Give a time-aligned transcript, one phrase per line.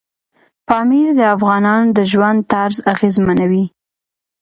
[0.67, 3.65] پامیر د افغانانو د ژوند طرز اغېزمنوي.